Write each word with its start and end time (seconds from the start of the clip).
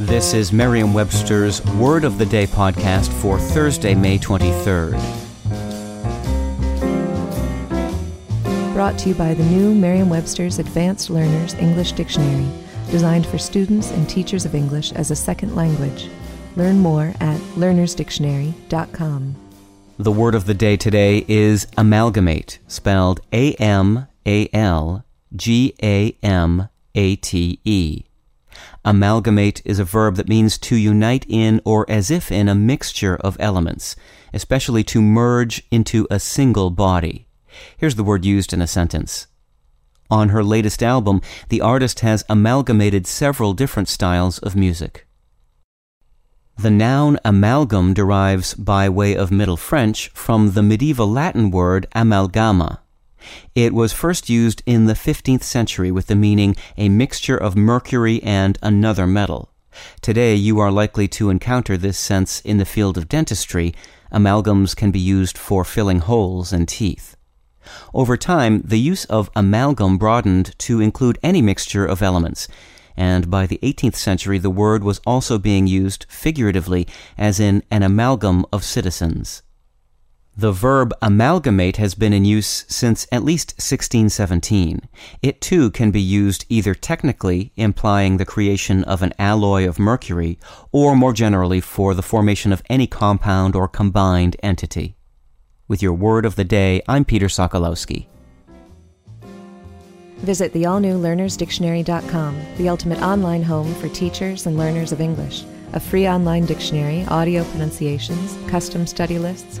This 0.00 0.32
is 0.32 0.50
Merriam 0.50 0.94
Webster's 0.94 1.62
Word 1.72 2.04
of 2.04 2.16
the 2.16 2.24
Day 2.24 2.46
podcast 2.46 3.12
for 3.20 3.38
Thursday, 3.38 3.94
May 3.94 4.16
23rd. 4.18 4.92
Brought 8.72 8.98
to 9.00 9.10
you 9.10 9.14
by 9.14 9.34
the 9.34 9.44
new 9.44 9.74
Merriam 9.74 10.08
Webster's 10.08 10.58
Advanced 10.58 11.10
Learners 11.10 11.52
English 11.52 11.92
Dictionary, 11.92 12.48
designed 12.90 13.26
for 13.26 13.36
students 13.36 13.90
and 13.90 14.08
teachers 14.08 14.46
of 14.46 14.54
English 14.54 14.90
as 14.92 15.10
a 15.10 15.16
second 15.16 15.54
language. 15.54 16.08
Learn 16.56 16.78
more 16.78 17.12
at 17.20 17.38
learnersdictionary.com. 17.56 19.36
The 19.98 20.12
word 20.12 20.34
of 20.34 20.46
the 20.46 20.54
day 20.54 20.78
today 20.78 21.26
is 21.28 21.66
amalgamate, 21.76 22.58
spelled 22.68 23.20
A 23.34 23.52
M 23.56 24.08
A 24.24 24.48
L 24.54 25.04
G 25.36 25.74
A 25.82 26.16
M 26.22 26.70
A 26.94 27.16
T 27.16 27.60
E. 27.64 28.04
Amalgamate 28.84 29.60
is 29.64 29.78
a 29.78 29.84
verb 29.84 30.16
that 30.16 30.28
means 30.28 30.56
to 30.58 30.76
unite 30.76 31.26
in 31.28 31.60
or 31.64 31.84
as 31.90 32.10
if 32.10 32.32
in 32.32 32.48
a 32.48 32.54
mixture 32.54 33.16
of 33.16 33.36
elements, 33.38 33.94
especially 34.32 34.82
to 34.84 35.02
merge 35.02 35.62
into 35.70 36.06
a 36.10 36.18
single 36.18 36.70
body. 36.70 37.26
Here's 37.76 37.96
the 37.96 38.04
word 38.04 38.24
used 38.24 38.52
in 38.52 38.62
a 38.62 38.66
sentence. 38.66 39.26
On 40.10 40.30
her 40.30 40.42
latest 40.42 40.82
album, 40.82 41.20
the 41.50 41.60
artist 41.60 42.00
has 42.00 42.24
amalgamated 42.28 43.06
several 43.06 43.52
different 43.52 43.88
styles 43.88 44.38
of 44.38 44.56
music. 44.56 45.06
The 46.58 46.70
noun 46.70 47.18
amalgam 47.24 47.94
derives 47.94 48.54
by 48.54 48.88
way 48.88 49.14
of 49.14 49.30
Middle 49.30 49.56
French 49.56 50.08
from 50.10 50.52
the 50.52 50.62
medieval 50.62 51.08
Latin 51.08 51.50
word 51.50 51.86
amalgama. 51.94 52.78
It 53.54 53.72
was 53.74 53.92
first 53.92 54.28
used 54.28 54.62
in 54.66 54.86
the 54.86 54.94
15th 54.94 55.42
century 55.42 55.90
with 55.90 56.06
the 56.06 56.16
meaning 56.16 56.56
a 56.76 56.88
mixture 56.88 57.36
of 57.36 57.56
mercury 57.56 58.22
and 58.22 58.58
another 58.62 59.06
metal. 59.06 59.50
Today 60.00 60.34
you 60.34 60.58
are 60.58 60.70
likely 60.70 61.08
to 61.08 61.30
encounter 61.30 61.76
this 61.76 61.98
sense 61.98 62.40
in 62.40 62.58
the 62.58 62.64
field 62.64 62.98
of 62.98 63.08
dentistry. 63.08 63.74
Amalgams 64.12 64.74
can 64.74 64.90
be 64.90 64.98
used 64.98 65.38
for 65.38 65.64
filling 65.64 66.00
holes 66.00 66.52
in 66.52 66.66
teeth. 66.66 67.16
Over 67.94 68.16
time, 68.16 68.62
the 68.64 68.78
use 68.78 69.04
of 69.04 69.30
amalgam 69.36 69.98
broadened 69.98 70.58
to 70.60 70.80
include 70.80 71.18
any 71.22 71.42
mixture 71.42 71.86
of 71.86 72.02
elements, 72.02 72.48
and 72.96 73.30
by 73.30 73.46
the 73.46 73.60
18th 73.62 73.96
century 73.96 74.38
the 74.38 74.50
word 74.50 74.82
was 74.82 75.00
also 75.06 75.38
being 75.38 75.66
used 75.66 76.06
figuratively 76.08 76.86
as 77.16 77.38
in 77.38 77.62
an 77.70 77.82
amalgam 77.82 78.44
of 78.52 78.64
citizens. 78.64 79.42
The 80.40 80.52
verb 80.52 80.94
amalgamate 81.02 81.76
has 81.76 81.94
been 81.94 82.14
in 82.14 82.24
use 82.24 82.64
since 82.66 83.06
at 83.12 83.22
least 83.22 83.50
1617. 83.58 84.88
It 85.20 85.38
too 85.38 85.70
can 85.70 85.90
be 85.90 86.00
used 86.00 86.46
either 86.48 86.74
technically, 86.74 87.52
implying 87.56 88.16
the 88.16 88.24
creation 88.24 88.82
of 88.84 89.02
an 89.02 89.12
alloy 89.18 89.68
of 89.68 89.78
mercury, 89.78 90.38
or 90.72 90.96
more 90.96 91.12
generally 91.12 91.60
for 91.60 91.92
the 91.92 92.00
formation 92.00 92.54
of 92.54 92.62
any 92.70 92.86
compound 92.86 93.54
or 93.54 93.68
combined 93.68 94.38
entity. 94.42 94.96
With 95.68 95.82
your 95.82 95.92
word 95.92 96.24
of 96.24 96.36
the 96.36 96.44
day, 96.44 96.80
I'm 96.88 97.04
Peter 97.04 97.26
Sokolowski. 97.26 98.06
Visit 100.20 100.54
the 100.54 100.64
all 100.64 100.80
new 100.80 100.98
learnersdictionary.com, 100.98 102.40
the 102.56 102.70
ultimate 102.70 103.02
online 103.02 103.42
home 103.42 103.74
for 103.74 103.90
teachers 103.90 104.46
and 104.46 104.56
learners 104.56 104.90
of 104.90 105.02
English. 105.02 105.44
A 105.74 105.80
free 105.80 106.08
online 106.08 106.46
dictionary, 106.46 107.04
audio 107.08 107.44
pronunciations, 107.44 108.38
custom 108.50 108.86
study 108.86 109.18
lists, 109.18 109.60